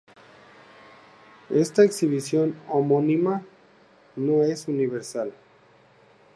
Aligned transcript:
Esta 1.51 1.85
inhibición 1.85 2.59
homónima 2.67 3.43
no 4.15 4.41
es 4.41 4.67
universal. 4.67 5.31